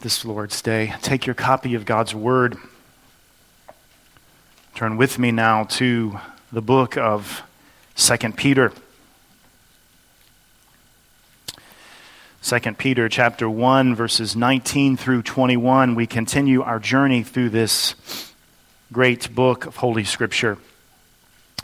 [0.00, 0.94] this Lord's Day.
[1.02, 2.56] Take your copy of God's Word.
[4.76, 6.20] Turn with me now to
[6.52, 7.42] the book of
[7.96, 8.72] 2 Peter.
[12.44, 18.32] 2 Peter chapter 1 verses 19 through 21 we continue our journey through this
[18.92, 20.58] great book of holy scripture.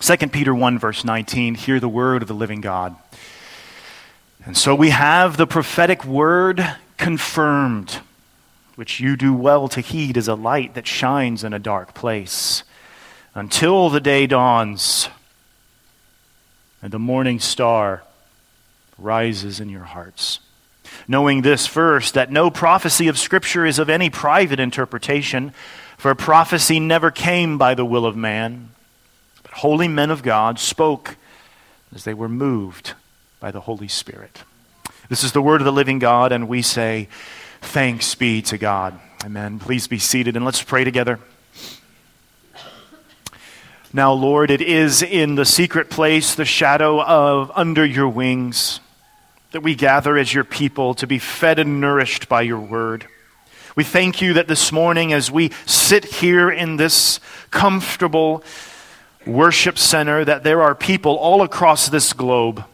[0.01, 2.97] 2 Peter 1 verse 19 hear the word of the living God.
[4.45, 8.01] And so we have the prophetic word confirmed
[8.77, 12.65] which you do well to heed as a light that shines in a dark place,
[13.35, 15.09] until the day dawns
[16.83, 18.03] and the morning star
[18.99, 20.41] rises in your hearts.
[21.09, 25.53] Knowing this first, that no prophecy of Scripture is of any private interpretation,
[25.97, 28.69] for prophecy never came by the will of man,
[29.43, 31.17] but holy men of God spoke
[31.95, 32.93] as they were moved
[33.41, 34.43] by the Holy Spirit.
[35.09, 37.09] This is the word of the living God, and we say,
[37.65, 39.01] Thanks be to God.
[39.25, 39.59] Amen.
[39.59, 41.19] Please be seated and let's pray together.
[43.93, 48.79] Now, Lord, it is in the secret place, the shadow of under your wings,
[49.51, 53.07] that we gather as your people to be fed and nourished by your word.
[53.75, 57.19] We thank you that this morning, as we sit here in this
[57.51, 58.45] comfortable
[59.27, 62.65] worship center, that there are people all across this globe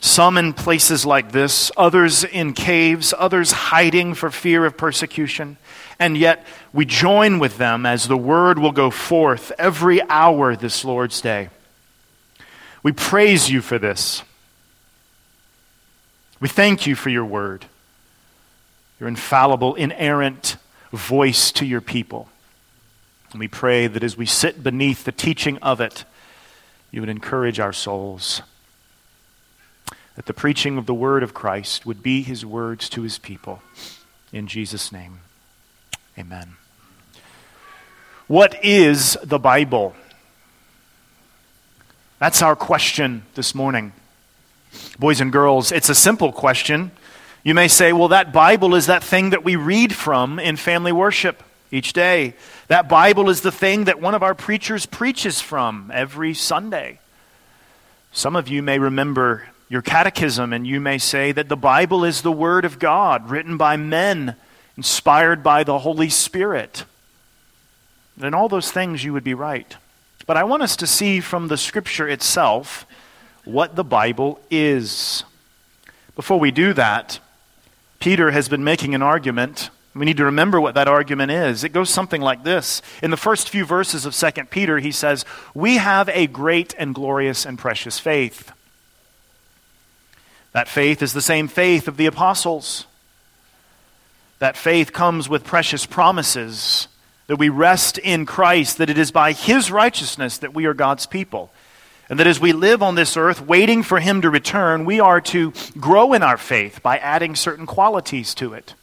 [0.00, 5.58] some in places like this, others in caves, others hiding for fear of persecution.
[5.98, 10.84] And yet we join with them as the word will go forth every hour this
[10.84, 11.50] Lord's day.
[12.82, 14.22] We praise you for this.
[16.40, 17.66] We thank you for your word,
[18.98, 20.56] your infallible, inerrant
[20.90, 22.30] voice to your people.
[23.32, 26.06] And we pray that as we sit beneath the teaching of it,
[26.90, 28.40] you would encourage our souls
[30.16, 33.62] that the preaching of the word of Christ would be his words to his people.
[34.32, 35.20] In Jesus' name,
[36.18, 36.56] amen.
[38.26, 39.94] What is the Bible?
[42.18, 43.92] That's our question this morning.
[44.98, 46.92] Boys and girls, it's a simple question.
[47.42, 50.92] You may say, well, that Bible is that thing that we read from in family
[50.92, 52.34] worship each day.
[52.68, 57.00] That Bible is the thing that one of our preachers preaches from every Sunday.
[58.12, 62.20] Some of you may remember your catechism, and you may say that the Bible is
[62.20, 64.34] the Word of God, written by men,
[64.76, 66.84] inspired by the Holy Spirit.
[68.16, 69.76] Then all those things you would be right.
[70.26, 72.84] But I want us to see from the Scripture itself
[73.44, 75.22] what the Bible is.
[76.16, 77.20] Before we do that,
[78.00, 79.70] Peter has been making an argument.
[79.94, 81.62] We need to remember what that argument is.
[81.62, 82.82] It goes something like this.
[83.04, 86.92] In the first few verses of 2 Peter, he says, We have a great and
[86.92, 88.50] glorious and precious faith.
[90.52, 92.86] That faith is the same faith of the apostles.
[94.38, 96.88] That faith comes with precious promises
[97.30, 101.06] that we rest in Christ, that it is by His righteousness that we are God's
[101.06, 101.52] people.
[102.08, 105.20] And that as we live on this earth waiting for Him to return, we are
[105.20, 108.74] to grow in our faith by adding certain qualities to it.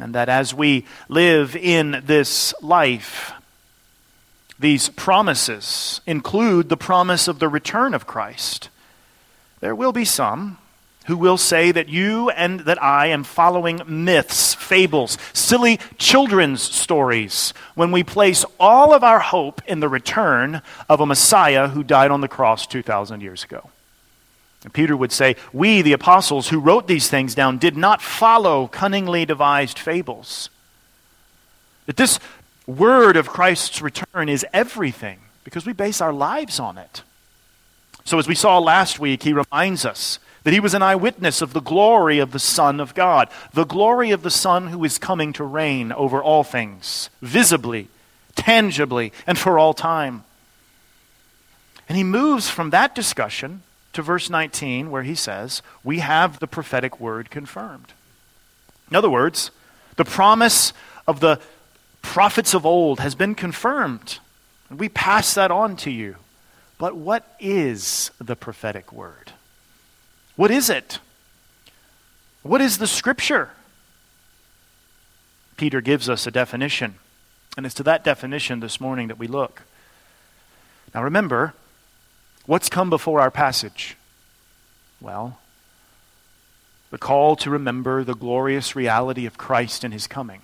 [0.00, 3.32] And that as we live in this life,
[4.58, 8.68] these promises include the promise of the return of Christ.
[9.60, 10.58] There will be some
[11.06, 17.54] who will say that you and that I am following myths, fables, silly children's stories
[17.74, 22.10] when we place all of our hope in the return of a Messiah who died
[22.10, 23.70] on the cross 2,000 years ago.
[24.64, 28.66] And Peter would say, We, the apostles who wrote these things down, did not follow
[28.66, 30.50] cunningly devised fables.
[31.86, 32.18] That this
[32.66, 37.02] word of Christ's return is everything because we base our lives on it.
[38.06, 41.52] So, as we saw last week, he reminds us that he was an eyewitness of
[41.52, 45.32] the glory of the Son of God, the glory of the Son who is coming
[45.32, 47.88] to reign over all things, visibly,
[48.36, 50.22] tangibly, and for all time.
[51.88, 53.62] And he moves from that discussion
[53.92, 57.92] to verse 19, where he says, We have the prophetic word confirmed.
[58.88, 59.50] In other words,
[59.96, 60.72] the promise
[61.08, 61.40] of the
[62.02, 64.20] prophets of old has been confirmed.
[64.70, 66.14] And we pass that on to you.
[66.78, 69.32] But what is the prophetic word?
[70.36, 70.98] What is it?
[72.42, 73.50] What is the scripture?
[75.56, 76.96] Peter gives us a definition.
[77.56, 79.62] And it's to that definition this morning that we look.
[80.94, 81.54] Now remember,
[82.44, 83.96] what's come before our passage?
[85.00, 85.38] Well,
[86.90, 90.42] the call to remember the glorious reality of Christ and his coming.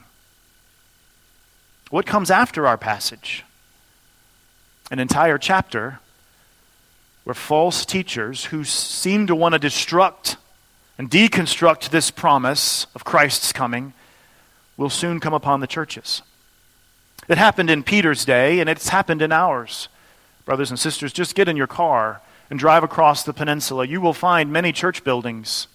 [1.90, 3.44] What comes after our passage?
[4.90, 6.00] An entire chapter
[7.24, 10.36] were false teachers who seemed to want to destruct
[10.98, 13.92] and deconstruct this promise of Christ's coming
[14.76, 16.22] will soon come upon the churches.
[17.28, 19.88] It happened in Peter's day, and it's happened in ours.
[20.44, 22.20] Brothers and sisters, just get in your car
[22.50, 23.86] and drive across the peninsula.
[23.86, 25.68] You will find many church buildings.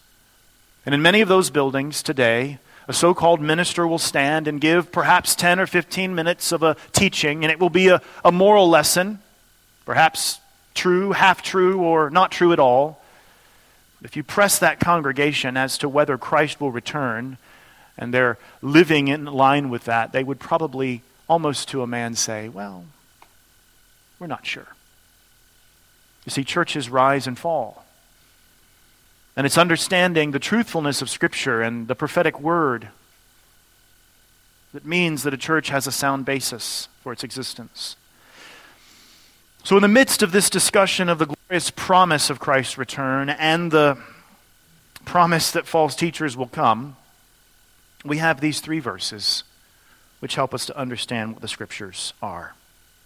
[0.85, 4.91] And in many of those buildings today, a so called minister will stand and give
[4.91, 8.69] perhaps 10 or 15 minutes of a teaching, and it will be a, a moral
[8.69, 9.19] lesson,
[9.85, 10.39] perhaps
[10.77, 13.01] true, half true, or not true at all.
[14.03, 17.37] If you press that congregation as to whether Christ will return,
[17.97, 22.47] and they're living in line with that, they would probably almost to a man say,
[22.47, 22.85] Well,
[24.19, 24.67] we're not sure.
[26.25, 27.85] You see, churches rise and fall.
[29.35, 32.89] And it's understanding the truthfulness of Scripture and the prophetic word
[34.73, 37.95] that means that a church has a sound basis for its existence.
[39.67, 43.69] So, in the midst of this discussion of the glorious promise of Christ's return and
[43.69, 43.97] the
[45.03, 46.95] promise that false teachers will come,
[48.05, 49.43] we have these three verses
[50.21, 52.53] which help us to understand what the Scriptures are.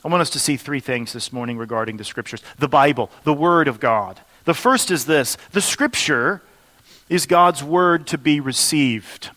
[0.05, 3.33] I want us to see three things this morning regarding the Scriptures the Bible, the
[3.33, 4.19] Word of God.
[4.45, 6.43] The first is this the Scripture
[7.09, 9.31] is God's Word to be received.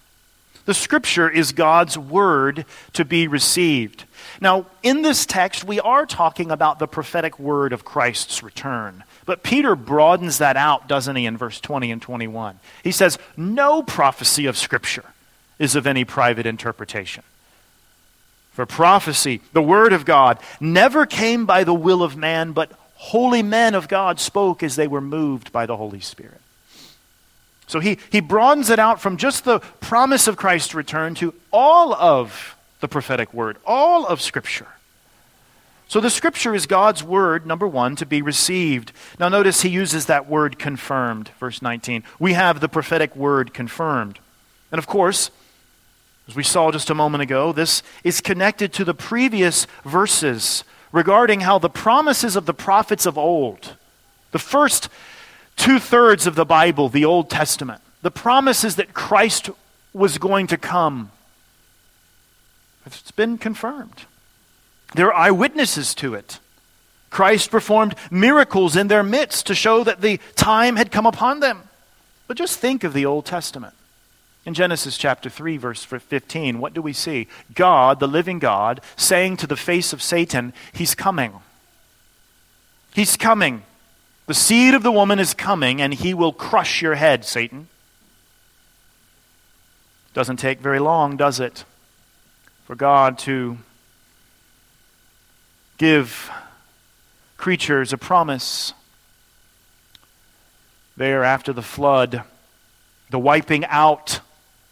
[0.66, 4.04] The Scripture is God's Word to be received.
[4.44, 9.02] Now, in this text, we are talking about the prophetic word of Christ's return.
[9.24, 12.60] But Peter broadens that out, doesn't he, in verse 20 and 21?
[12.82, 15.06] He says, No prophecy of Scripture
[15.58, 17.24] is of any private interpretation.
[18.52, 23.42] For prophecy, the Word of God, never came by the will of man, but holy
[23.42, 26.42] men of God spoke as they were moved by the Holy Spirit.
[27.66, 31.94] So he, he broadens it out from just the promise of Christ's return to all
[31.94, 32.53] of
[32.84, 34.66] the prophetic word, all of Scripture.
[35.88, 38.92] So the Scripture is God's word, number one, to be received.
[39.18, 42.04] Now notice he uses that word confirmed, verse 19.
[42.18, 44.18] We have the prophetic word confirmed.
[44.70, 45.30] And of course,
[46.28, 51.40] as we saw just a moment ago, this is connected to the previous verses regarding
[51.40, 53.76] how the promises of the prophets of old,
[54.32, 54.90] the first
[55.56, 59.48] two thirds of the Bible, the Old Testament, the promises that Christ
[59.94, 61.10] was going to come,
[62.86, 64.04] it's been confirmed.
[64.94, 66.38] There are eyewitnesses to it.
[67.10, 71.62] Christ performed miracles in their midst to show that the time had come upon them.
[72.26, 73.74] But just think of the Old Testament.
[74.44, 77.28] In Genesis chapter 3, verse 15, what do we see?
[77.54, 81.34] God, the living God, saying to the face of Satan, He's coming.
[82.94, 83.62] He's coming.
[84.26, 87.68] The seed of the woman is coming, and he will crush your head, Satan.
[90.14, 91.64] Doesn't take very long, does it,
[92.64, 93.58] for God to
[95.76, 96.30] give
[97.36, 98.72] creatures a promise.
[100.96, 102.22] There, after the flood,
[103.10, 104.20] the wiping out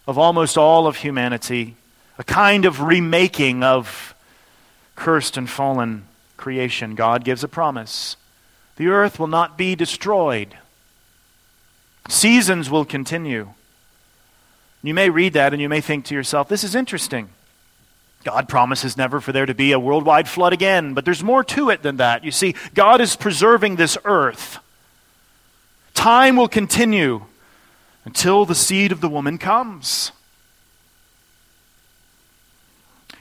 [0.07, 1.75] of almost all of humanity,
[2.17, 4.15] a kind of remaking of
[4.95, 6.05] cursed and fallen
[6.37, 6.95] creation.
[6.95, 8.15] God gives a promise.
[8.77, 10.57] The earth will not be destroyed.
[12.09, 13.49] Seasons will continue.
[14.81, 17.29] You may read that and you may think to yourself, this is interesting.
[18.23, 21.69] God promises never for there to be a worldwide flood again, but there's more to
[21.69, 22.23] it than that.
[22.23, 24.59] You see, God is preserving this earth.
[25.93, 27.25] Time will continue
[28.05, 30.11] until the seed of the woman comes.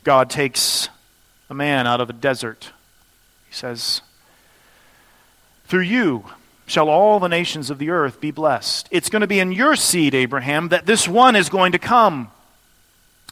[0.04, 0.88] God takes
[1.50, 2.72] a man out of a desert.
[3.48, 4.02] He says,
[5.66, 6.24] Through you
[6.66, 8.88] shall all the nations of the earth be blessed.
[8.90, 12.30] It's going to be in your seed, Abraham, that this one is going to come.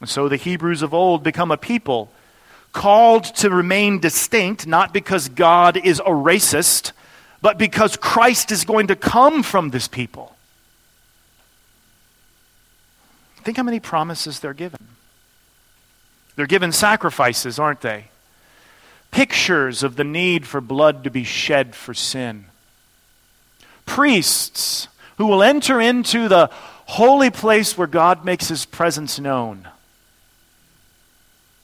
[0.00, 2.10] And so the Hebrews of old become a people
[2.72, 6.92] called to remain distinct, not because God is a racist,
[7.42, 10.36] but because Christ is going to come from this people.
[13.42, 14.86] Think how many promises they're given.
[16.36, 18.06] They're given sacrifices, aren't they?
[19.10, 22.46] Pictures of the need for blood to be shed for sin.
[23.84, 26.48] Priests who will enter into the
[26.86, 29.68] holy place where God makes his presence known.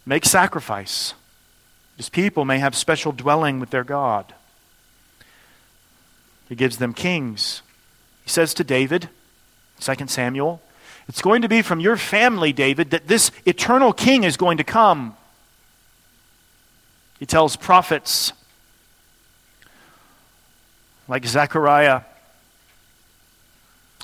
[0.06, 1.14] Make sacrifice.
[1.96, 4.32] His people may have special dwelling with their God.
[6.48, 7.62] He gives them kings.
[8.22, 9.08] He says to David,
[9.80, 10.62] 2 Samuel,
[11.08, 14.64] it's going to be from your family, David, that this eternal king is going to
[14.64, 15.16] come.
[17.18, 18.32] He tells prophets
[21.08, 22.02] like Zechariah,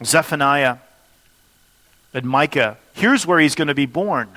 [0.04, 0.78] Zephaniah,
[2.14, 4.28] and Micah here's where he's going to be born.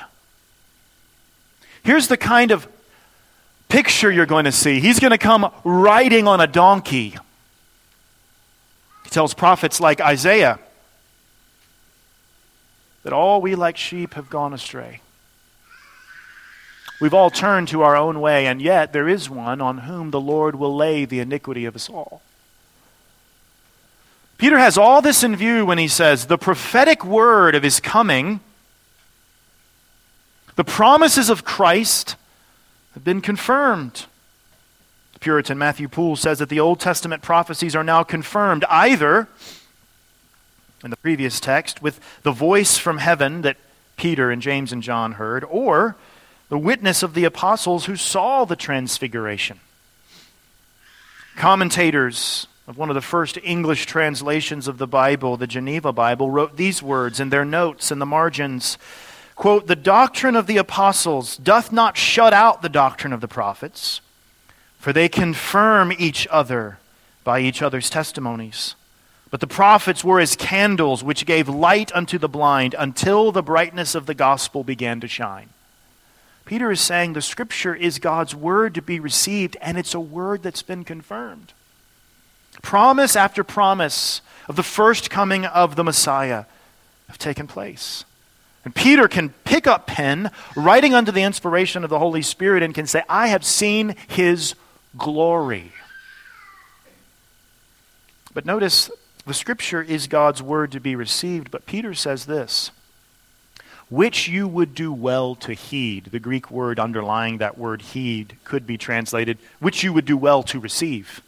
[1.85, 2.67] Here's the kind of
[3.69, 4.79] picture you're going to see.
[4.79, 7.15] He's going to come riding on a donkey.
[9.03, 10.57] He tells prophets like Isaiah,
[13.03, 15.01] that all we like sheep have gone astray.
[16.99, 20.19] We've all turned to our own way, and yet there is one on whom the
[20.19, 22.23] Lord will lay the iniquity of us all.
[24.39, 28.39] Peter has all this in view when he says, The prophetic word of his coming,
[30.55, 32.15] the promises of Christ
[32.93, 34.05] have been confirmed.
[35.13, 39.27] The Puritan Matthew Poole says that the Old Testament prophecies are now confirmed either
[40.83, 43.57] in the previous text with the voice from heaven that
[43.97, 45.95] Peter and James and John heard, or
[46.49, 49.59] the witness of the apostles who saw the transfiguration.
[51.35, 56.57] Commentators of one of the first English translations of the Bible, the Geneva Bible, wrote
[56.57, 58.77] these words in their notes in the margins
[59.35, 64.01] quote, The doctrine of the apostles doth not shut out the doctrine of the prophets,
[64.79, 66.79] for they confirm each other
[67.23, 68.75] by each other's testimonies.
[69.31, 73.93] But the prophets were as candles which gave light unto the blind until the brightness
[73.95, 75.49] of the gospel began to shine.
[76.45, 80.43] Peter is saying the scripture is God's word to be received, and it's a word
[80.43, 81.53] that's been confirmed.
[82.61, 86.45] Promise after promise of the first coming of the Messiah
[87.07, 88.05] have taken place.
[88.65, 92.73] And Peter can pick up pen, writing under the inspiration of the Holy Spirit, and
[92.73, 94.55] can say, I have seen his
[94.97, 95.71] glory.
[98.33, 98.91] But notice
[99.25, 102.71] the scripture is God's word to be received, but Peter says this
[103.87, 106.05] which you would do well to heed.
[106.05, 110.41] The Greek word underlying that word heed could be translated, which you would do well
[110.43, 111.21] to receive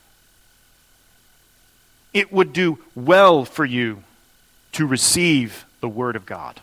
[2.17, 4.03] it would do well for you
[4.71, 6.59] to receive the Word of God.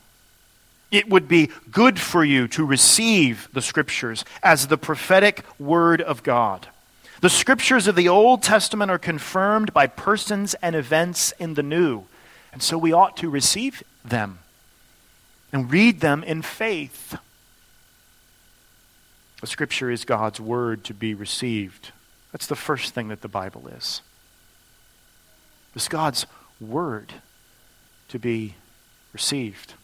[0.90, 6.22] It would be good for you to receive the Scriptures as the prophetic Word of
[6.22, 6.68] God.
[7.20, 12.04] The Scriptures of the Old Testament are confirmed by persons and events in the New,
[12.52, 14.38] and so we ought to receive them
[15.52, 17.16] and read them in faith.
[19.40, 21.92] The Scripture is God's Word to be received.
[22.32, 24.00] That's the first thing that the Bible is.
[25.74, 26.26] It's God's
[26.60, 27.12] word
[28.08, 28.54] to be
[29.12, 29.74] received.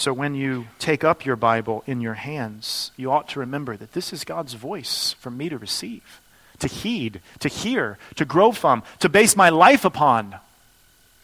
[0.00, 3.92] So when you take up your Bible in your hands, you ought to remember that
[3.92, 6.20] this is God's voice for me to receive,
[6.58, 10.36] to heed, to hear, to grow from, to base my life upon.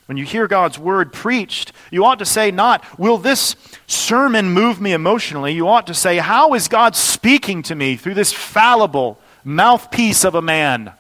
[0.05, 3.57] When you hear God's word preached, you ought to say, not, will this
[3.87, 5.55] sermon move me emotionally?
[5.55, 10.35] You ought to say, how is God speaking to me through this fallible mouthpiece of
[10.35, 10.93] a man?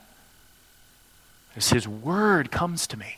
[1.56, 3.16] as His Word comes to me.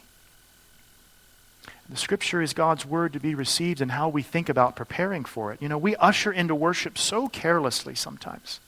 [1.88, 5.52] The Scripture is God's Word to be received and how we think about preparing for
[5.52, 5.62] it.
[5.62, 8.60] You know, we usher into worship so carelessly sometimes.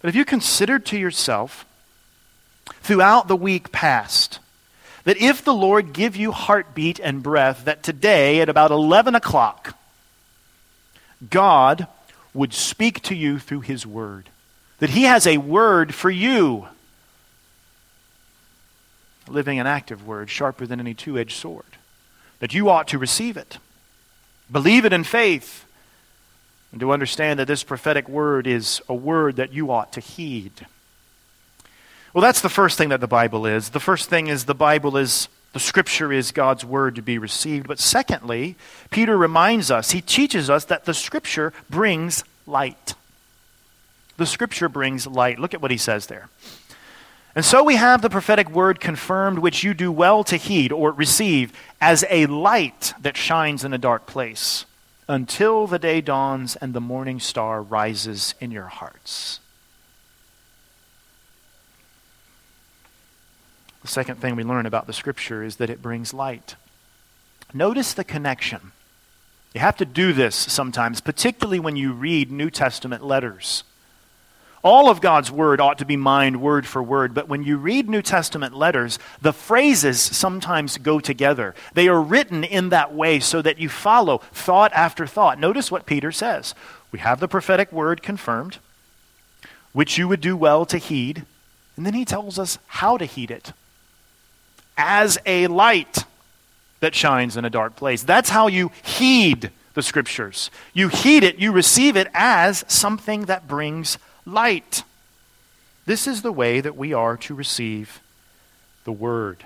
[0.00, 1.64] But have you considered to yourself
[2.82, 4.40] throughout the week past
[5.04, 9.76] that if the Lord give you heartbeat and breath, that today at about 11 o'clock,
[11.30, 11.86] God
[12.34, 14.28] would speak to you through His Word?
[14.80, 16.68] That He has a word for you
[19.30, 21.64] living and active word, sharper than any two edged sword,
[22.40, 23.58] that you ought to receive it,
[24.50, 25.64] believe it in faith,
[26.70, 30.66] and to understand that this prophetic word is a word that you ought to heed.
[32.12, 33.70] Well, that's the first thing that the Bible is.
[33.70, 37.66] The first thing is the Bible is the scripture is God's word to be received.
[37.66, 38.56] But secondly,
[38.90, 42.94] Peter reminds us, he teaches us that the scripture brings light.
[44.18, 45.38] The scripture brings light.
[45.38, 46.28] Look at what he says there.
[47.38, 50.90] And so we have the prophetic word confirmed, which you do well to heed or
[50.90, 54.64] receive as a light that shines in a dark place
[55.06, 59.38] until the day dawns and the morning star rises in your hearts.
[63.82, 66.56] The second thing we learn about the scripture is that it brings light.
[67.54, 68.72] Notice the connection.
[69.54, 73.62] You have to do this sometimes, particularly when you read New Testament letters.
[74.62, 77.88] All of God's word ought to be mined word for word, but when you read
[77.88, 81.54] New Testament letters, the phrases sometimes go together.
[81.74, 85.38] They are written in that way so that you follow thought after thought.
[85.38, 86.54] Notice what Peter says.
[86.90, 88.58] We have the prophetic word confirmed,
[89.72, 91.24] which you would do well to heed,
[91.76, 93.52] and then he tells us how to heed it.
[94.76, 96.04] As a light
[96.80, 98.02] that shines in a dark place.
[98.02, 100.50] That's how you heed the scriptures.
[100.72, 103.98] You heed it, you receive it as something that brings
[104.28, 104.84] light.
[105.86, 108.00] This is the way that we are to receive
[108.84, 109.44] the Word.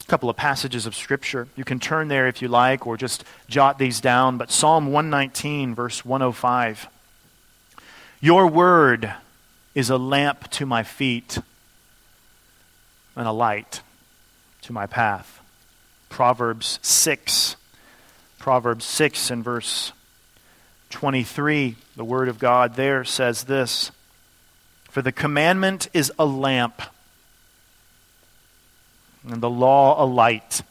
[0.00, 1.48] A couple of passages of Scripture.
[1.56, 4.38] You can turn there if you like, or just jot these down.
[4.38, 6.88] But Psalm 119, verse 105.
[8.20, 9.12] Your Word
[9.74, 11.38] is a lamp to my feet
[13.16, 13.80] and a light
[14.62, 15.40] to my path.
[16.08, 17.56] Proverbs 6.
[18.38, 19.92] Proverbs 6 and verse
[20.94, 23.90] 23, the Word of God there says this
[24.90, 26.80] For the commandment is a lamp,
[29.28, 30.62] and the law a light.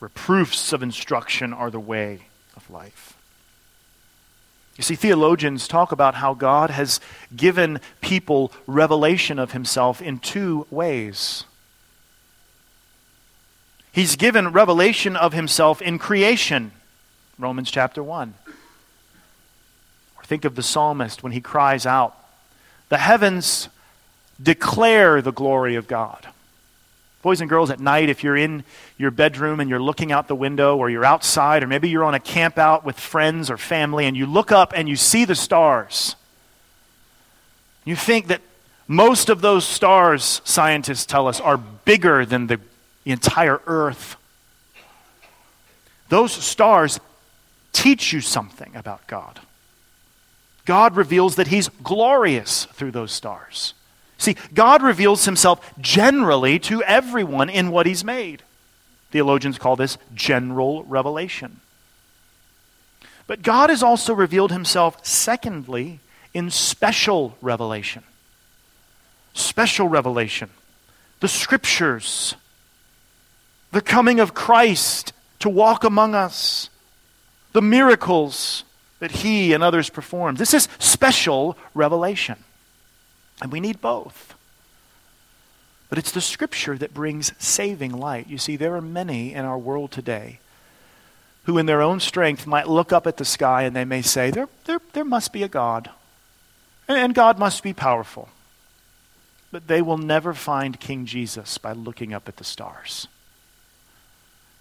[0.00, 2.20] Reproofs of instruction are the way
[2.56, 3.14] of life.
[4.78, 6.98] You see, theologians talk about how God has
[7.36, 11.44] given people revelation of himself in two ways.
[13.92, 16.72] He's given revelation of himself in creation,
[17.38, 18.32] Romans chapter 1.
[20.28, 22.14] Think of the psalmist when he cries out,
[22.90, 23.70] The heavens
[24.40, 26.28] declare the glory of God.
[27.22, 28.62] Boys and girls, at night, if you're in
[28.98, 32.14] your bedroom and you're looking out the window, or you're outside, or maybe you're on
[32.14, 35.34] a camp out with friends or family, and you look up and you see the
[35.34, 36.14] stars,
[37.86, 38.42] you think that
[38.86, 42.60] most of those stars, scientists tell us, are bigger than the
[43.06, 44.16] entire earth.
[46.10, 47.00] Those stars
[47.72, 49.40] teach you something about God.
[50.68, 53.72] God reveals that He's glorious through those stars.
[54.18, 58.42] See, God reveals himself generally to everyone in what he's made.
[59.10, 61.60] Theologians call this general revelation.
[63.26, 66.00] But God has also revealed himself, secondly,
[66.34, 68.02] in special revelation.
[69.32, 70.50] Special revelation.
[71.20, 72.34] The scriptures.
[73.72, 76.68] The coming of Christ to walk among us.
[77.54, 78.64] The miracles
[79.00, 80.38] that he and others performed.
[80.38, 82.36] This is special revelation.
[83.40, 84.34] And we need both.
[85.88, 88.28] But it's the scripture that brings saving light.
[88.28, 90.40] You see, there are many in our world today
[91.44, 94.30] who, in their own strength, might look up at the sky and they may say,
[94.30, 95.90] There, there, there must be a God,
[96.86, 98.28] and God must be powerful.
[99.50, 103.06] But they will never find King Jesus by looking up at the stars.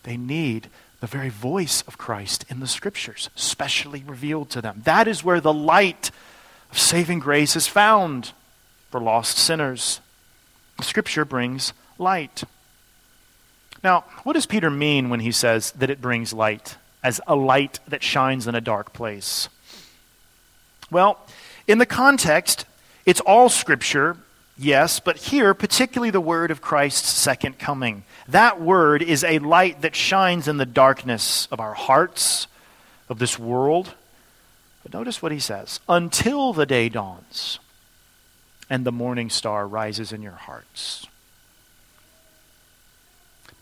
[0.04, 4.82] They need the very voice of Christ in the scriptures, specially revealed to them.
[4.84, 6.12] That is where the light
[6.72, 8.32] of saving grace is found
[8.90, 10.02] for lost sinners.
[10.82, 12.44] Scripture brings light.
[13.84, 17.80] Now, what does Peter mean when he says that it brings light, as a light
[17.88, 19.50] that shines in a dark place?
[20.90, 21.20] Well,
[21.68, 22.66] in the context,
[23.06, 24.18] it's all Scripture,
[24.58, 28.04] yes, but here, particularly the word of Christ's second coming.
[28.28, 32.48] That word is a light that shines in the darkness of our hearts,
[33.10, 33.94] of this world.
[34.84, 37.60] But notice what he says until the day dawns
[38.70, 41.08] and the morning star rises in your hearts.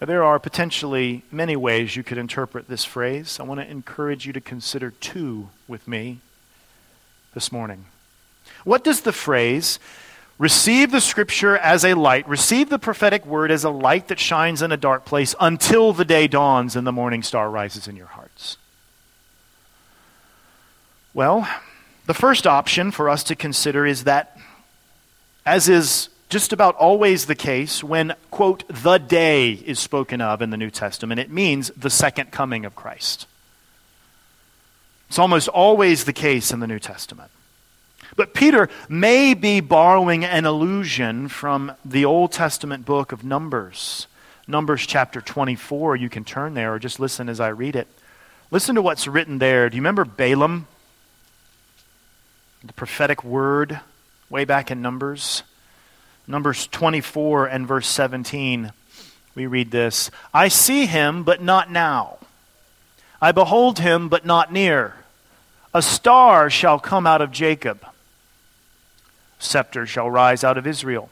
[0.02, 3.40] Now, there are potentially many ways you could interpret this phrase.
[3.40, 6.20] I want to encourage you to consider two with me
[7.34, 7.86] this morning.
[8.64, 9.80] What does the phrase,
[10.38, 14.62] receive the scripture as a light, receive the prophetic word as a light that shines
[14.62, 18.08] in a dark place until the day dawns and the morning star rises in your
[18.08, 18.58] hearts?
[21.14, 21.48] Well,
[22.06, 24.38] the first option for us to consider is that
[25.46, 30.50] as is just about always the case when, quote, the day is spoken of in
[30.50, 33.28] the New Testament, it means the second coming of Christ.
[35.08, 37.32] It's almost always the case in the New Testament.
[38.16, 44.08] But Peter may be borrowing an allusion from the Old Testament book of Numbers.
[44.48, 45.96] Numbers chapter 24.
[45.96, 47.88] You can turn there or just listen as I read it.
[48.52, 49.70] Listen to what's written there.
[49.70, 50.68] Do you remember Balaam?
[52.64, 53.80] The prophetic word
[54.30, 55.44] way back in Numbers.
[56.28, 58.72] Numbers 24 and verse 17,
[59.36, 62.18] we read this I see him, but not now.
[63.22, 64.96] I behold him, but not near.
[65.74, 67.86] A star shall come out of Jacob,
[69.46, 71.10] scepter shall rise out of Israel.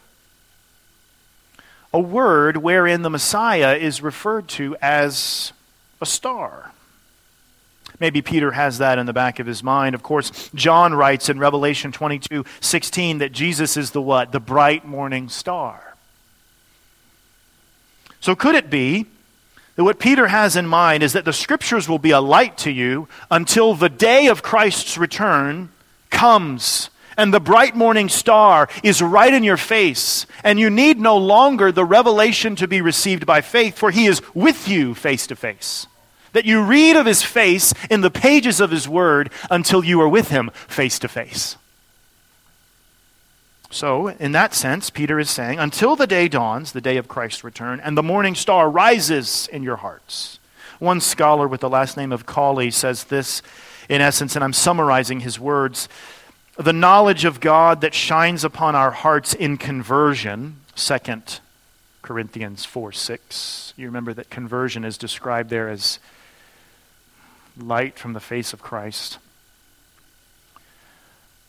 [1.93, 5.53] A word wherein the Messiah is referred to as
[6.01, 6.71] a star.
[7.99, 9.93] Maybe Peter has that in the back of his mind.
[9.93, 14.31] Of course, John writes in Revelation 22 16 that Jesus is the what?
[14.31, 15.95] The bright morning star.
[18.19, 19.05] So could it be
[19.75, 22.71] that what Peter has in mind is that the scriptures will be a light to
[22.71, 25.69] you until the day of Christ's return
[26.09, 31.17] comes and the bright morning star is right in your face, and you need no
[31.17, 35.35] longer the revelation to be received by faith, for he is with you face to
[35.35, 35.87] face
[36.33, 40.09] that you read of his face in the pages of his word until you are
[40.09, 41.55] with him face to face.
[43.69, 47.43] So, in that sense, Peter is saying, until the day dawns, the day of Christ's
[47.43, 50.39] return, and the morning star rises in your hearts.
[50.77, 53.41] One scholar with the last name of Cawley says this
[53.89, 55.89] in essence, and I'm summarizing his words
[56.57, 61.39] the knowledge of God that shines upon our hearts in conversion, Second
[62.01, 63.73] Corinthians 4 6.
[63.75, 65.99] You remember that conversion is described there as
[67.57, 69.17] light from the face of Christ.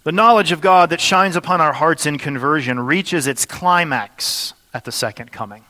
[0.05, 4.85] The knowledge of God that shines upon our hearts in conversion reaches its climax at
[4.85, 5.65] the second coming.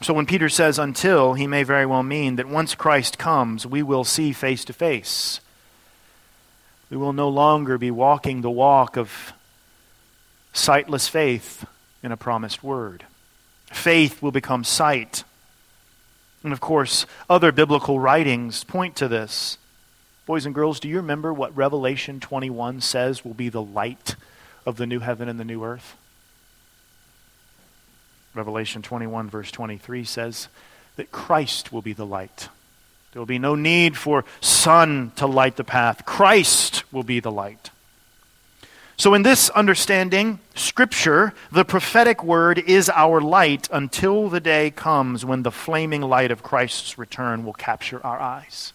[0.00, 3.82] So when Peter says until, he may very well mean that once Christ comes, we
[3.82, 5.40] will see face to face.
[6.90, 9.32] We will no longer be walking the walk of
[10.52, 11.66] sightless faith
[12.02, 13.04] in a promised word.
[13.66, 15.24] Faith will become sight.
[16.42, 19.58] And of course, other biblical writings point to this.
[20.24, 24.14] Boys and girls, do you remember what Revelation 21 says will be the light
[24.64, 25.96] of the new heaven and the new earth?
[28.34, 30.48] Revelation 21, verse 23 says
[30.96, 32.48] that Christ will be the light.
[33.12, 36.04] There will be no need for sun to light the path.
[36.04, 37.70] Christ will be the light.
[38.98, 45.24] So, in this understanding, Scripture, the prophetic word, is our light until the day comes
[45.24, 48.72] when the flaming light of Christ's return will capture our eyes.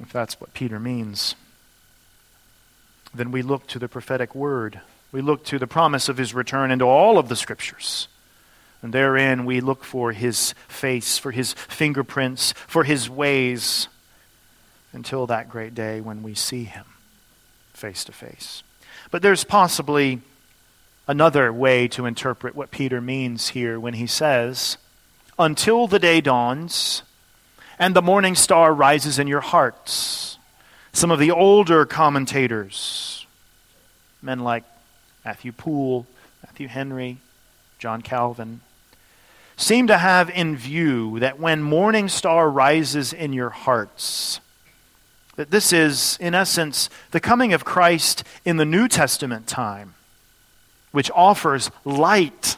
[0.00, 1.34] If that's what Peter means,
[3.12, 4.80] then we look to the prophetic word.
[5.10, 8.06] We look to the promise of his return into all of the scriptures.
[8.82, 13.88] And therein we look for his face, for his fingerprints, for his ways,
[14.92, 16.86] until that great day when we see him
[17.74, 18.62] face to face.
[19.10, 20.20] But there's possibly
[21.06, 24.78] another way to interpret what Peter means here when he says,
[25.38, 27.02] Until the day dawns
[27.78, 30.38] and the morning star rises in your hearts.
[30.92, 33.26] Some of the older commentators,
[34.20, 34.64] men like
[35.24, 36.06] Matthew Poole,
[36.44, 37.18] Matthew Henry,
[37.78, 38.60] John Calvin,
[39.60, 44.40] seem to have in view that when morning star rises in your hearts,
[45.36, 49.94] that this is, in essence, the coming of Christ in the New Testament time,
[50.92, 52.56] which offers light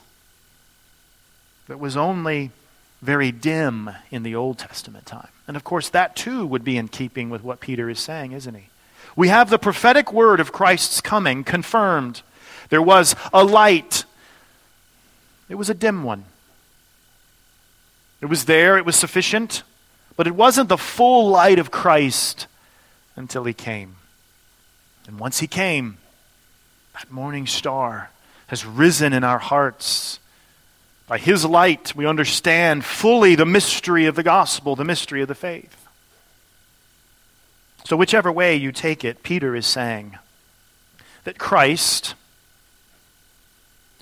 [1.68, 2.50] that was only
[3.00, 5.28] very dim in the Old Testament time.
[5.48, 8.54] And of course, that too would be in keeping with what Peter is saying, isn't
[8.54, 8.68] he?
[9.16, 12.22] We have the prophetic word of Christ's coming confirmed.
[12.70, 14.04] There was a light,
[15.48, 16.24] it was a dim one.
[18.22, 19.64] It was there, it was sufficient,
[20.16, 22.46] but it wasn't the full light of Christ
[23.16, 23.96] until he came.
[25.08, 25.98] And once he came,
[26.94, 28.10] that morning star
[28.46, 30.20] has risen in our hearts
[31.08, 35.34] by his light, we understand fully the mystery of the gospel, the mystery of the
[35.34, 35.88] faith.
[37.84, 40.16] So, whichever way you take it, Peter is saying
[41.24, 42.14] that Christ,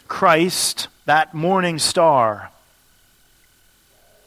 [0.09, 2.50] Christ, that morning star,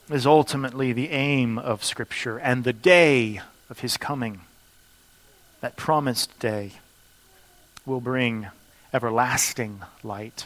[0.10, 4.42] is ultimately the aim of Scripture and the day of his coming.
[5.62, 6.74] That promised day
[7.86, 8.48] will bring
[8.94, 10.46] everlasting light.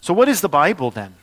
[0.00, 1.14] So, what is the Bible then?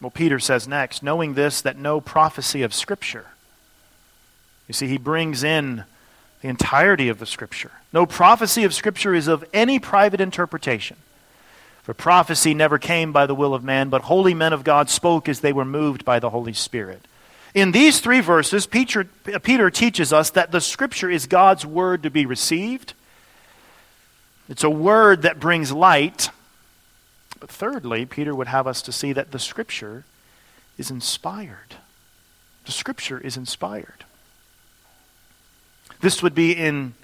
[0.00, 3.26] Well, Peter says next, knowing this, that no prophecy of Scripture.
[4.68, 5.84] You see, he brings in
[6.42, 7.72] the entirety of the Scripture.
[7.92, 10.98] No prophecy of Scripture is of any private interpretation.
[11.86, 15.28] For prophecy never came by the will of man, but holy men of God spoke
[15.28, 17.06] as they were moved by the Holy Spirit.
[17.54, 22.10] In these three verses, Peter, Peter teaches us that the Scripture is God's word to
[22.10, 22.92] be received.
[24.48, 26.28] It's a word that brings light
[27.40, 30.04] but thirdly, Peter would have us to see that the Scripture
[30.78, 31.76] is inspired.
[32.64, 34.04] The Scripture is inspired.
[36.00, 36.94] This would be in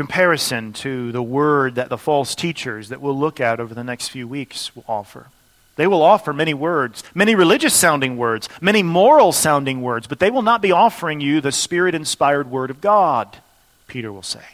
[0.00, 4.08] comparison to the word that the false teachers that we'll look at over the next
[4.08, 5.26] few weeks will offer.
[5.76, 10.30] They will offer many words, many religious sounding words, many moral sounding words, but they
[10.30, 13.36] will not be offering you the spirit inspired word of God,
[13.88, 14.44] Peter will say.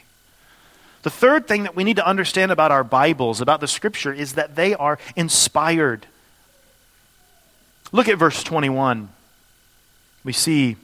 [1.04, 4.32] The third thing that we need to understand about our Bibles, about the Scripture, is
[4.32, 6.08] that they are inspired.
[7.92, 9.10] Look at verse 21.
[10.24, 10.74] We see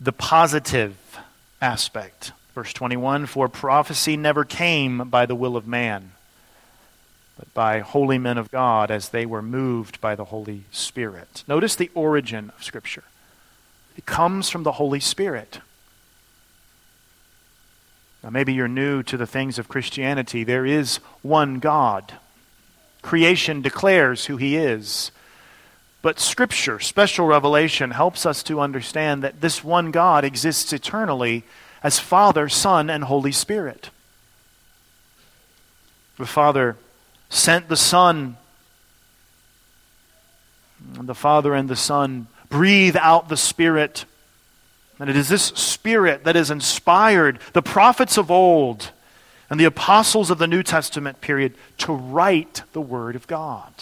[0.00, 0.96] the positive
[1.62, 2.32] aspect.
[2.58, 6.10] Verse 21 For prophecy never came by the will of man,
[7.38, 11.44] but by holy men of God as they were moved by the Holy Spirit.
[11.46, 13.04] Notice the origin of Scripture.
[13.96, 15.60] It comes from the Holy Spirit.
[18.24, 20.42] Now, maybe you're new to the things of Christianity.
[20.42, 22.14] There is one God.
[23.02, 25.12] Creation declares who He is.
[26.02, 31.44] But Scripture, special revelation, helps us to understand that this one God exists eternally
[31.82, 33.90] as Father, Son, and Holy Spirit.
[36.18, 36.76] The Father
[37.28, 38.36] sent the Son,
[40.96, 44.04] and the Father and the Son breathe out the Spirit
[44.98, 48.90] and it is this spirit that has inspired the prophets of old
[49.48, 53.72] and the apostles of the New Testament period to write the Word of God.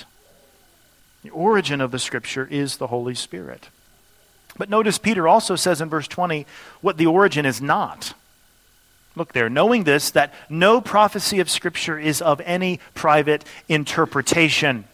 [1.22, 3.70] The origin of the Scripture is the Holy Spirit.
[4.58, 6.46] But notice Peter also says in verse 20
[6.80, 8.14] what the origin is not.
[9.14, 14.84] Look there, knowing this, that no prophecy of Scripture is of any private interpretation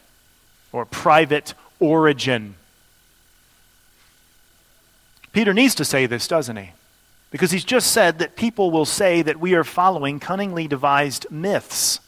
[0.71, 2.55] or private origin.
[5.33, 6.71] Peter needs to say this, doesn't he?
[7.31, 11.99] Because he's just said that people will say that we are following cunningly devised myths,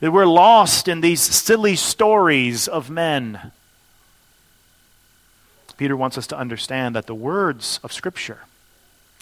[0.00, 3.52] that we're lost in these silly stories of men.
[5.80, 8.40] Peter wants us to understand that the words of Scripture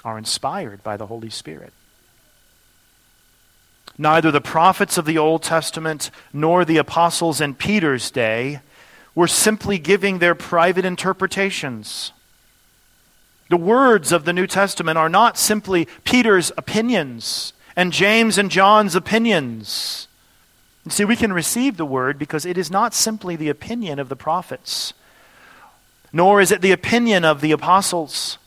[0.05, 1.73] are inspired by the Holy Spirit.
[3.97, 8.59] Neither the prophets of the Old Testament nor the apostles in Peter's day
[9.15, 12.11] were simply giving their private interpretations.
[13.51, 18.97] The words of the New Testament are not simply Peter's opinions and James and John's
[18.97, 20.09] opinions.
[20.89, 24.17] see, we can receive the word because it is not simply the opinion of the
[24.17, 24.93] prophets,
[26.13, 28.39] nor is it the opinion of the apostles.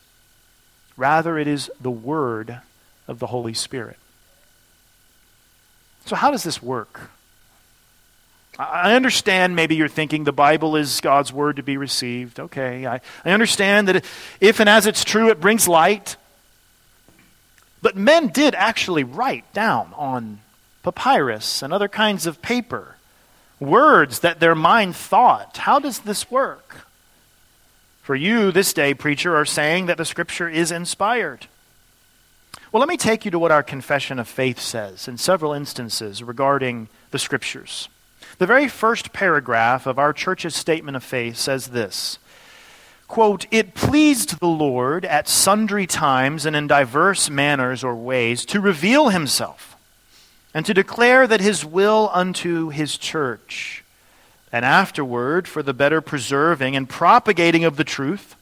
[0.96, 2.60] Rather, it is the word
[3.08, 3.96] of the Holy Spirit.
[6.06, 7.10] So, how does this work?
[8.58, 12.38] I understand maybe you're thinking the Bible is God's word to be received.
[12.38, 14.04] Okay, I, I understand that
[14.40, 16.16] if and as it's true, it brings light.
[17.80, 20.40] But men did actually write down on
[20.82, 22.96] papyrus and other kinds of paper
[23.58, 25.56] words that their mind thought.
[25.56, 26.86] How does this work?
[28.02, 31.46] For you, this day, preacher, are saying that the Scripture is inspired.
[32.72, 36.20] Well, let me take you to what our confession of faith says in several instances
[36.20, 37.88] regarding the Scriptures.
[38.38, 42.18] The very first paragraph of our church's statement of faith says this
[43.06, 48.60] quote, It pleased the Lord at sundry times and in diverse manners or ways to
[48.60, 49.76] reveal himself
[50.52, 53.81] and to declare that his will unto his church
[54.52, 58.36] and afterward for the better preserving and propagating of the truth,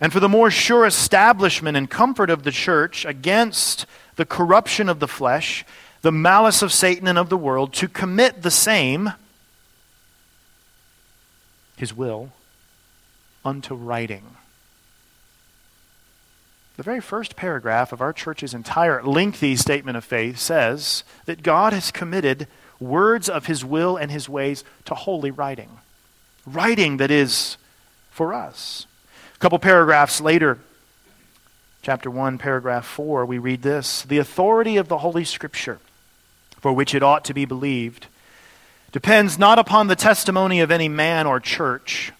[0.00, 3.84] and for the more sure establishment and comfort of the church against
[4.16, 5.64] the corruption of the flesh,
[6.02, 9.12] the malice of Satan and of the world, to commit the same,
[11.76, 12.30] his will,
[13.44, 14.36] unto writing.
[16.76, 21.72] The very first paragraph of our church's entire lengthy statement of faith says that God
[21.72, 22.48] has committed
[22.82, 25.70] words of his will and his ways to holy writing.
[26.46, 27.56] Writing that is
[28.10, 28.86] for us.
[29.34, 30.58] A couple paragraphs later,
[31.82, 35.78] chapter 1, paragraph 4, we read this The authority of the Holy Scripture,
[36.60, 38.06] for which it ought to be believed,
[38.92, 42.12] depends not upon the testimony of any man or church,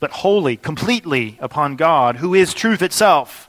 [0.00, 3.48] but wholly, completely upon God, who is truth itself,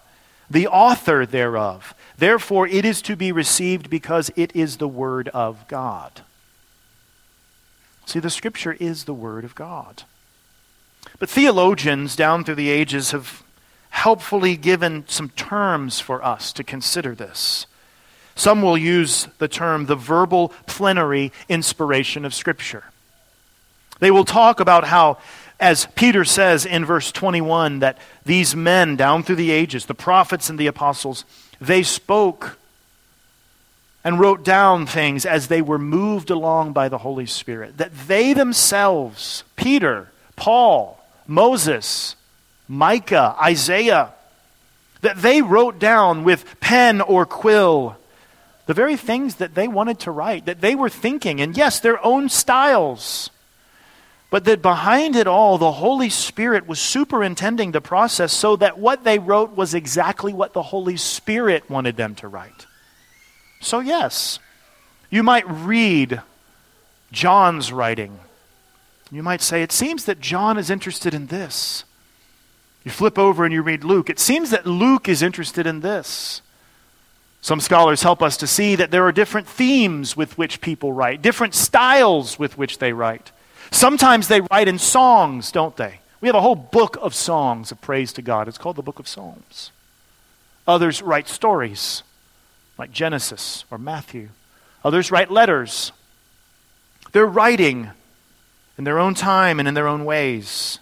[0.50, 5.68] the author thereof Therefore, it is to be received because it is the Word of
[5.68, 6.22] God.
[8.06, 10.04] See, the Scripture is the Word of God.
[11.20, 13.44] But theologians down through the ages have
[13.90, 17.66] helpfully given some terms for us to consider this.
[18.36, 22.84] Some will use the term the verbal plenary inspiration of Scripture.
[24.00, 25.18] They will talk about how,
[25.58, 30.50] as Peter says in verse 21, that these men down through the ages, the prophets
[30.50, 31.24] and the apostles,
[31.60, 32.58] they spoke
[34.04, 37.78] and wrote down things as they were moved along by the Holy Spirit.
[37.78, 42.16] That they themselves, Peter, Paul, Moses,
[42.68, 44.14] Micah, Isaiah,
[45.02, 47.98] that they wrote down with pen or quill
[48.66, 52.04] the very things that they wanted to write, that they were thinking, and yes, their
[52.04, 53.30] own styles.
[54.36, 59.06] But that behind it all, the Holy Spirit was superintending the process so that what
[59.06, 62.66] they wrote was exactly what the Holy Spirit wanted them to write.
[63.62, 64.40] So, yes,
[65.10, 66.22] you might read
[67.14, 68.20] John's writing.
[69.10, 71.86] You might say, it seems that John is interested in this.
[72.84, 74.10] You flip over and you read Luke.
[74.10, 76.42] It seems that Luke is interested in this.
[77.40, 81.22] Some scholars help us to see that there are different themes with which people write,
[81.22, 83.32] different styles with which they write.
[83.76, 86.00] Sometimes they write in songs, don't they?
[86.22, 88.48] We have a whole book of songs of praise to God.
[88.48, 89.74] It's called the Book of Psalms.
[90.66, 92.02] Others write stories,
[92.78, 94.30] like Genesis or Matthew.
[94.86, 95.92] Others write letters.
[97.12, 97.90] They're writing
[98.78, 100.80] in their own time and in their own ways.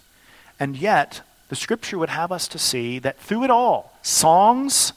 [0.60, 4.92] And yet, the scripture would have us to see that through it all, songs,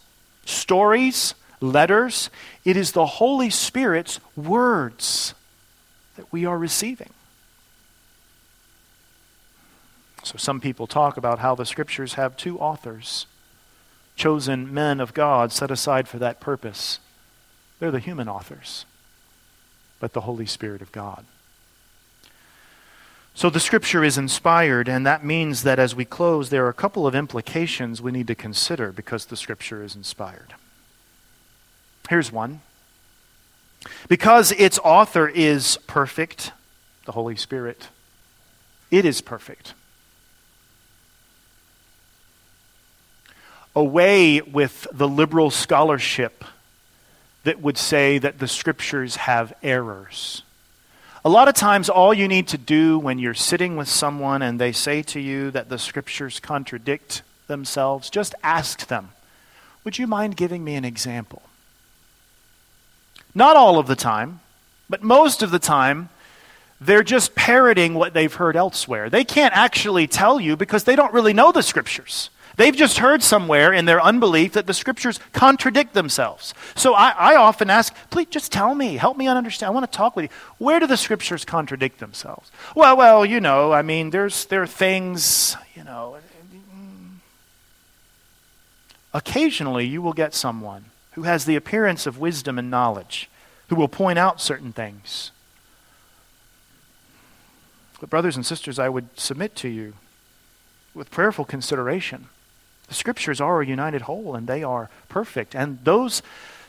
[0.45, 2.29] stories, letters,
[2.63, 5.33] it is the Holy Spirit's words
[6.15, 7.09] that we are receiving.
[10.27, 13.27] So some people talk about how the scriptures have two authors,
[14.17, 16.99] chosen men of God set aside for that purpose.
[17.79, 18.85] They're the human authors,
[20.01, 21.23] but the Holy Spirit of God.
[23.35, 26.73] So the scripture is inspired, and that means that as we close, there are a
[26.73, 30.55] couple of implications we need to consider because the scripture is inspired.
[32.09, 32.59] Here's one.
[34.09, 36.51] Because its author is perfect,
[37.05, 37.87] the Holy Spirit,
[38.91, 39.73] it is perfect.
[43.77, 46.43] Away with the liberal scholarship
[47.43, 50.41] that would say that the scriptures have errors.
[51.23, 54.59] A lot of times, all you need to do when you're sitting with someone and
[54.59, 59.11] they say to you that the scriptures contradict themselves, just ask them,
[59.83, 61.43] Would you mind giving me an example?
[63.35, 64.39] Not all of the time,
[64.89, 66.09] but most of the time,
[66.81, 69.11] they're just parroting what they've heard elsewhere.
[69.11, 72.31] They can't actually tell you because they don't really know the scriptures.
[72.57, 76.55] They've just heard somewhere in their unbelief that the scriptures contradict themselves.
[76.75, 79.67] So I, I, often ask, please just tell me, help me understand.
[79.67, 80.29] I want to talk with you.
[80.57, 82.51] Where do the scriptures contradict themselves?
[82.75, 86.17] Well, well, you know, I mean, there's there are things, you know.
[89.13, 93.29] Occasionally, you will get someone who has the appearance of wisdom and knowledge,
[93.69, 95.31] who will point out certain things.
[97.99, 99.93] But, brothers and sisters, I would submit to you
[100.95, 102.29] with prayerful consideration
[102.87, 105.55] the scriptures are a united whole and they are perfect.
[105.55, 106.21] And those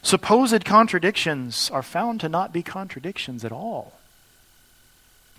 [0.02, 3.94] supposed contradictions are found to not be contradictions at all.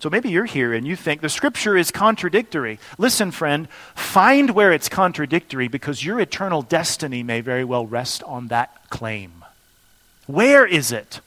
[0.00, 2.78] So maybe you're here and you think the scripture is contradictory.
[2.96, 8.48] Listen, friend, find where it's contradictory because your eternal destiny may very well rest on
[8.48, 9.44] that claim.
[10.26, 11.20] Where is it?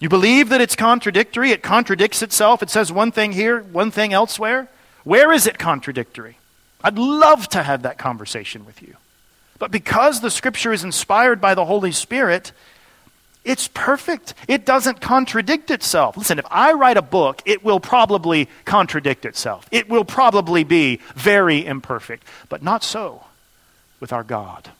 [0.00, 4.12] You believe that it's contradictory, it contradicts itself, it says one thing here, one thing
[4.12, 4.68] elsewhere.
[5.04, 6.37] Where is it contradictory?
[6.82, 8.96] I'd love to have that conversation with you.
[9.58, 12.52] But because the scripture is inspired by the Holy Spirit,
[13.44, 14.34] it's perfect.
[14.46, 16.16] It doesn't contradict itself.
[16.16, 19.66] Listen, if I write a book, it will probably contradict itself.
[19.70, 23.24] It will probably be very imperfect, but not so
[24.00, 24.70] with our God.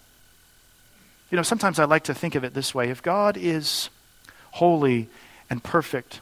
[1.31, 3.91] You know, sometimes I like to think of it this way if God is
[4.53, 5.09] holy
[5.51, 6.21] and perfect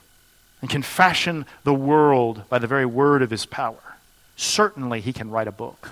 [0.60, 3.95] and can fashion the world by the very word of his power,
[4.36, 5.90] certainly he can write a book.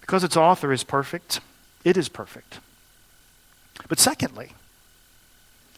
[0.00, 1.40] Because its author is perfect,
[1.84, 2.60] it is perfect.
[3.88, 4.52] But secondly,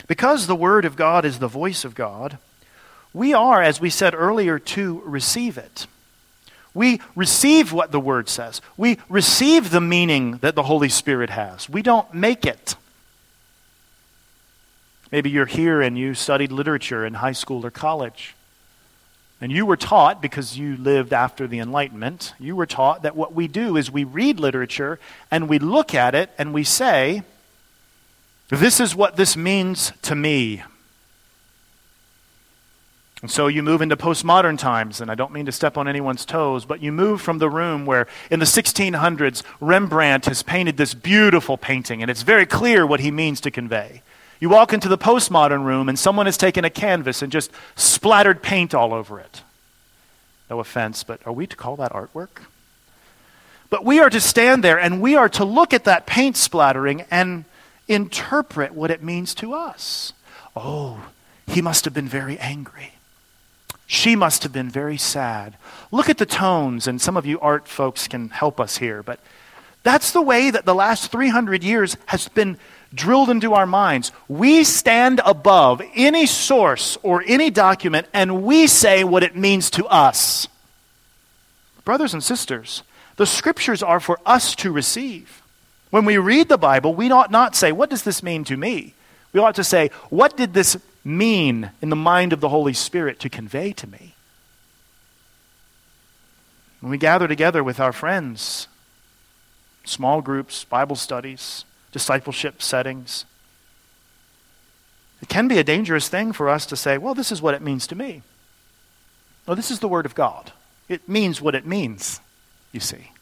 [0.06, 2.38] because the Word of God is the voice of God,
[3.12, 5.86] we are, as we said earlier, to receive it.
[6.74, 8.60] We receive what the Word says.
[8.76, 11.68] We receive the meaning that the Holy Spirit has.
[11.68, 12.74] We don't make it.
[15.12, 18.34] Maybe you're here and you studied literature in high school or college.
[19.44, 23.34] And you were taught, because you lived after the Enlightenment, you were taught that what
[23.34, 24.98] we do is we read literature
[25.30, 27.24] and we look at it and we say,
[28.48, 30.62] This is what this means to me.
[33.20, 36.24] And so you move into postmodern times, and I don't mean to step on anyone's
[36.24, 40.94] toes, but you move from the room where in the 1600s Rembrandt has painted this
[40.94, 44.00] beautiful painting, and it's very clear what he means to convey.
[44.40, 48.42] You walk into the postmodern room and someone has taken a canvas and just splattered
[48.42, 49.42] paint all over it.
[50.50, 52.42] No offense, but are we to call that artwork?
[53.70, 57.02] But we are to stand there and we are to look at that paint splattering
[57.10, 57.44] and
[57.88, 60.12] interpret what it means to us.
[60.56, 61.08] Oh,
[61.46, 62.92] he must have been very angry.
[63.86, 65.56] She must have been very sad.
[65.90, 69.20] Look at the tones, and some of you art folks can help us here, but
[69.82, 72.58] that's the way that the last 300 years has been
[72.94, 74.12] drilled into our minds.
[74.28, 79.86] We stand above any source or any document and we say what it means to
[79.86, 80.48] us.
[81.84, 82.82] Brothers and sisters,
[83.16, 85.42] the scriptures are for us to receive.
[85.90, 88.94] When we read the Bible, we ought not say, What does this mean to me?
[89.32, 93.20] We ought to say, What did this mean in the mind of the Holy Spirit
[93.20, 94.14] to convey to me?
[96.80, 98.66] When we gather together with our friends,
[99.84, 103.24] small groups, Bible studies, discipleship settings.
[105.22, 107.62] It can be a dangerous thing for us to say, well, this is what it
[107.62, 108.22] means to me.
[109.46, 110.50] Well, this is the Word of God.
[110.88, 112.20] It means what it means,
[112.72, 113.12] you see.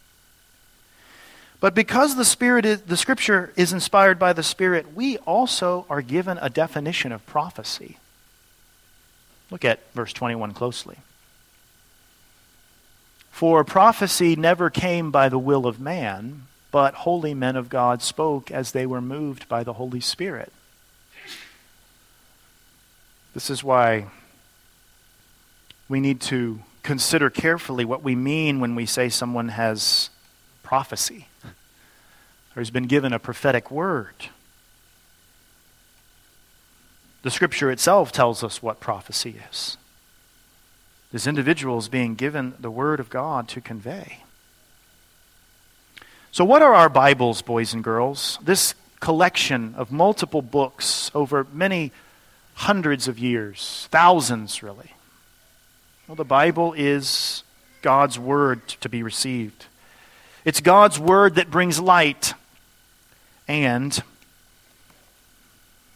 [1.61, 6.01] But because the Spirit is, the Scripture is inspired by the Spirit, we also are
[6.01, 7.99] given a definition of prophecy.
[9.51, 10.97] Look at verse 21 closely.
[13.31, 18.51] For prophecy never came by the will of man but holy men of God spoke
[18.51, 20.53] as they were moved by the Holy Spirit.
[23.35, 24.07] This is why
[25.89, 30.11] we need to consider carefully what we mean when we say someone has
[30.63, 34.15] prophecy or has been given a prophetic word.
[37.23, 39.77] The scripture itself tells us what prophecy is.
[41.13, 44.23] as individuals being given the Word of God to convey.
[46.33, 48.39] So, what are our Bibles, boys and girls?
[48.41, 51.93] This collection of multiple books over many
[52.55, 54.93] hundreds of years, thousands really.
[56.09, 57.43] Well, the Bible is
[57.83, 59.67] God's Word to be received.
[60.43, 62.33] It's God's Word that brings light,
[63.47, 64.03] and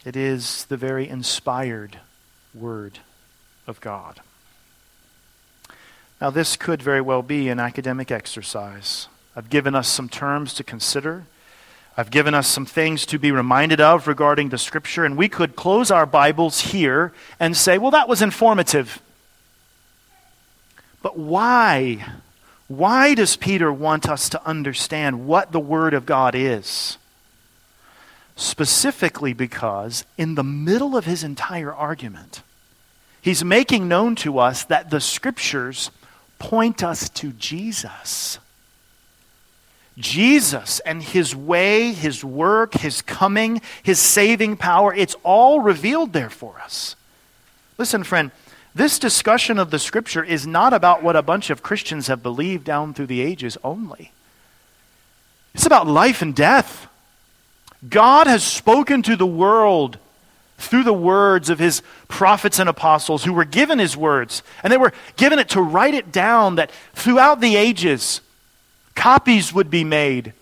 [0.04, 1.98] it is the very inspired
[2.54, 2.98] Word
[3.66, 4.20] of God.
[6.20, 9.08] Now, this could very well be an academic exercise.
[9.36, 11.26] I've given us some terms to consider.
[11.96, 15.56] I've given us some things to be reminded of regarding the Scripture, and we could
[15.56, 19.00] close our Bibles here and say, well, that was informative.
[21.02, 22.04] But why?
[22.68, 26.98] Why does Peter want us to understand what the Word of God is?
[28.36, 32.42] Specifically because in the middle of his entire argument,
[33.22, 35.90] he's making known to us that the Scriptures
[36.38, 38.38] point us to Jesus.
[39.98, 46.30] Jesus and his way, his work, his coming, his saving power, it's all revealed there
[46.30, 46.96] for us.
[47.78, 48.30] Listen, friend,
[48.74, 52.64] this discussion of the scripture is not about what a bunch of Christians have believed
[52.64, 54.12] down through the ages only.
[55.54, 56.86] It's about life and death.
[57.88, 59.98] God has spoken to the world
[60.58, 64.42] through the words of his prophets and apostles who were given his words.
[64.62, 68.20] And they were given it to write it down that throughout the ages,
[68.96, 70.32] copies would be made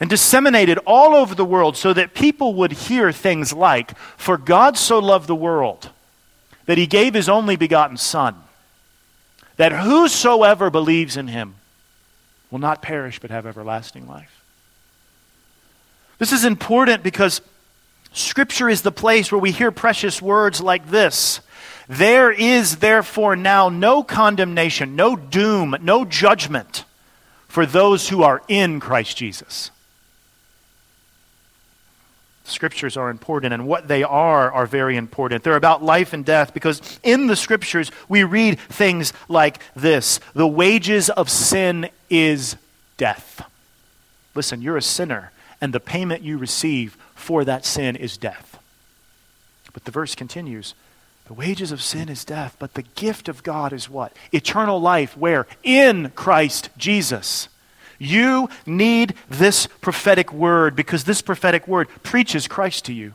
[0.00, 4.78] and disseminated all over the world so that people would hear things like, For God
[4.78, 5.90] so loved the world
[6.66, 8.36] that he gave his only begotten Son,
[9.56, 11.56] that whosoever believes in him
[12.50, 14.42] will not perish but have everlasting life.
[16.18, 17.40] This is important because
[18.12, 21.40] Scripture is the place where we hear precious words like this
[21.88, 26.84] There is therefore now no condemnation, no doom, no judgment
[27.54, 29.70] for those who are in Christ Jesus.
[32.42, 35.44] Scriptures are important, and what they are are very important.
[35.44, 40.48] They're about life and death because in the Scriptures we read things like this The
[40.48, 42.56] wages of sin is
[42.96, 43.48] death.
[44.34, 45.30] Listen, you're a sinner,
[45.60, 48.58] and the payment you receive for that sin is death.
[49.72, 50.74] But the verse continues
[51.26, 54.14] The wages of sin is death, but the gift of God is what?
[54.32, 55.46] Eternal life, where?
[55.62, 57.48] In Christ Jesus.
[57.98, 63.14] You need this prophetic word because this prophetic word preaches Christ to you.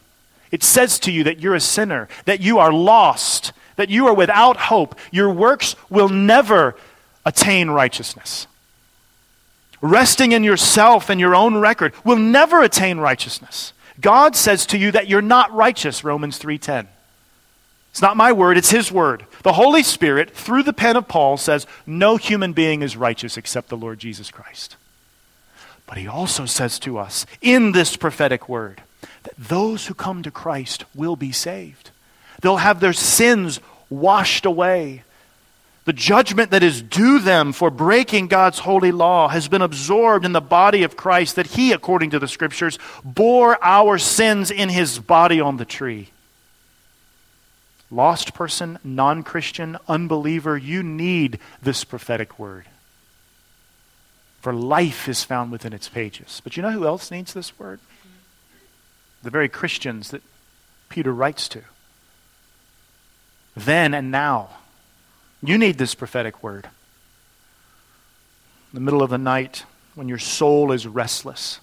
[0.51, 4.13] It says to you that you're a sinner, that you are lost, that you are
[4.13, 4.97] without hope.
[5.11, 6.75] Your works will never
[7.25, 8.47] attain righteousness.
[9.81, 13.73] Resting in yourself and your own record will never attain righteousness.
[14.01, 16.87] God says to you that you're not righteous, Romans 3:10.
[17.91, 19.25] It's not my word, it's his word.
[19.43, 23.69] The Holy Spirit, through the pen of Paul, says, No human being is righteous except
[23.69, 24.75] the Lord Jesus Christ.
[25.87, 28.83] But he also says to us in this prophetic word
[29.23, 31.89] that those who come to Christ will be saved.
[32.41, 33.59] They'll have their sins
[33.89, 35.03] washed away.
[35.85, 40.33] The judgment that is due them for breaking God's holy law has been absorbed in
[40.33, 44.99] the body of Christ, that He, according to the Scriptures, bore our sins in His
[44.99, 46.09] body on the tree.
[47.91, 52.65] Lost person, non Christian, unbeliever, you need this prophetic word.
[54.41, 56.39] For life is found within its pages.
[56.43, 57.79] But you know who else needs this word?
[59.23, 60.21] The very Christians that
[60.87, 61.61] Peter writes to.
[63.55, 64.49] Then and now
[65.41, 66.65] you need this prophetic word.
[68.71, 69.65] In the middle of the night,
[69.95, 71.59] when your soul is restless,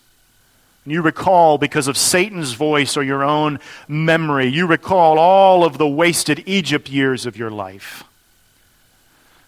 [0.93, 3.59] you recall, because of Satan's voice or your own
[3.89, 8.05] memory, you recall all of the wasted Egypt years of your life.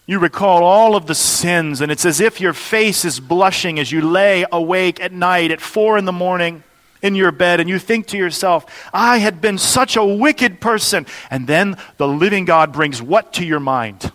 [0.05, 3.91] You recall all of the sins, and it's as if your face is blushing as
[3.91, 6.63] you lay awake at night at four in the morning
[7.01, 11.05] in your bed and you think to yourself, I had been such a wicked person.
[11.31, 14.11] And then the living God brings what to your mind?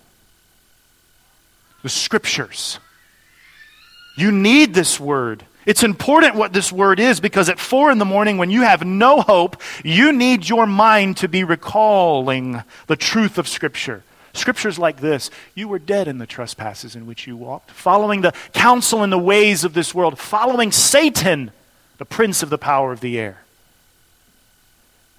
[1.85, 2.81] the scriptures.
[4.17, 5.45] You need this word.
[5.67, 8.85] It's important what this word is because at four in the morning, when you have
[8.85, 14.03] no hope, you need your mind to be recalling the truth of Scripture.
[14.35, 18.35] Scriptures like this You were dead in the trespasses in which you walked, following the
[18.53, 21.51] counsel and the ways of this world, following Satan,
[21.99, 23.39] the prince of the power of the air.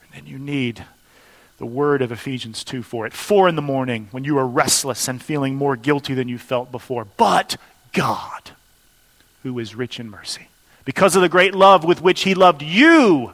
[0.04, 0.86] And then you need
[1.58, 3.08] the word of Ephesians 2 4.
[3.08, 6.38] At 4 in the morning, when you are restless and feeling more guilty than you
[6.38, 7.06] felt before.
[7.06, 7.56] But
[7.94, 8.52] God,
[9.46, 10.48] who is rich in mercy,
[10.86, 13.34] because of the great love with which He loved you,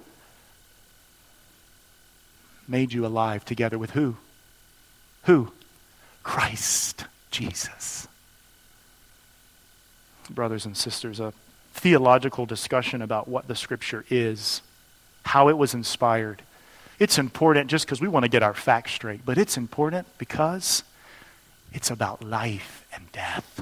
[2.68, 4.18] made you alive together with who?
[5.24, 5.54] Who?
[6.22, 7.06] Christ.
[7.32, 8.10] Jesus.
[10.30, 11.32] Brothers and sisters, a
[11.74, 14.62] theological discussion about what the Scripture is,
[15.24, 16.42] how it was inspired.
[17.00, 20.84] It's important just because we want to get our facts straight, but it's important because
[21.72, 23.61] it's about life and death.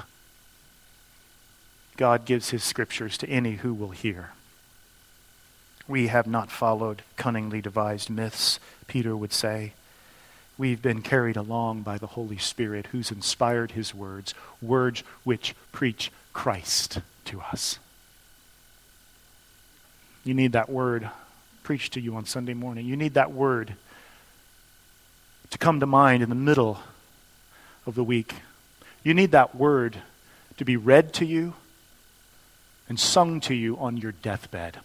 [2.00, 4.30] God gives his scriptures to any who will hear.
[5.86, 9.74] We have not followed cunningly devised myths, Peter would say.
[10.56, 14.32] We've been carried along by the Holy Spirit who's inspired his words,
[14.62, 17.78] words which preach Christ to us.
[20.24, 21.10] You need that word
[21.64, 22.86] preached to you on Sunday morning.
[22.86, 23.74] You need that word
[25.50, 26.80] to come to mind in the middle
[27.84, 28.36] of the week.
[29.04, 29.98] You need that word
[30.56, 31.52] to be read to you
[32.90, 34.80] and sung to you on your deathbed.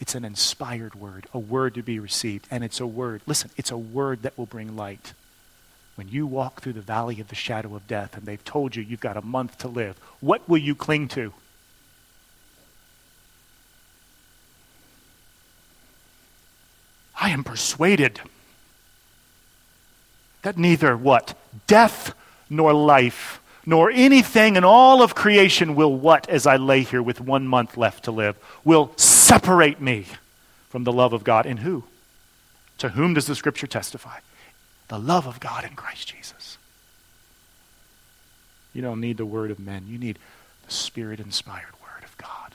[0.00, 2.48] It's an inspired word, a word to be received.
[2.50, 5.14] And it's a word, listen, it's a word that will bring light.
[5.94, 8.82] When you walk through the valley of the shadow of death and they've told you
[8.82, 11.32] you've got a month to live, what will you cling to?
[17.18, 18.20] I am persuaded
[20.42, 21.38] that neither what?
[21.68, 22.12] Death
[22.50, 27.20] nor life, nor anything in all of creation will what, as I lay here with
[27.20, 30.06] one month left to live, will separate me
[30.70, 31.46] from the love of God.
[31.46, 31.84] In who?
[32.78, 34.20] To whom does the scripture testify?
[34.88, 36.58] The love of God in Christ Jesus.
[38.72, 40.18] You don't need the word of men, you need
[40.64, 42.54] the spirit inspired word of God.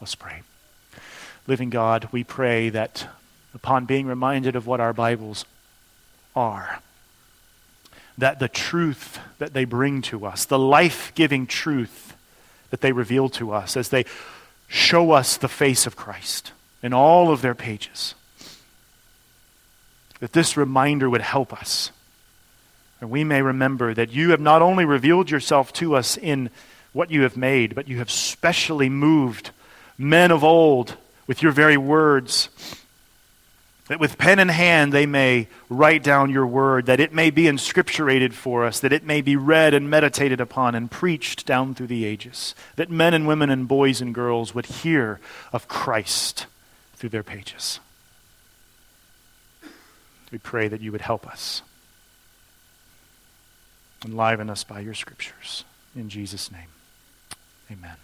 [0.00, 0.42] Let's pray.
[1.46, 3.06] Living God, we pray that
[3.54, 5.44] upon being reminded of what our Bibles
[6.34, 6.80] are.
[8.18, 12.16] That the truth that they bring to us, the life giving truth
[12.70, 14.04] that they reveal to us as they
[14.68, 16.52] show us the face of Christ
[16.82, 18.14] in all of their pages,
[20.20, 21.90] that this reminder would help us.
[23.00, 26.50] And we may remember that you have not only revealed yourself to us in
[26.92, 29.50] what you have made, but you have specially moved
[29.98, 30.96] men of old
[31.26, 32.48] with your very words
[33.88, 37.44] that with pen in hand they may write down your word, that it may be
[37.44, 41.88] inscripturated for us, that it may be read and meditated upon and preached down through
[41.88, 45.20] the ages, that men and women and boys and girls would hear
[45.52, 46.46] of Christ
[46.94, 47.80] through their pages.
[50.32, 51.62] We pray that you would help us.
[54.04, 55.64] Enliven us by your scriptures.
[55.94, 56.68] In Jesus' name,
[57.70, 58.03] amen.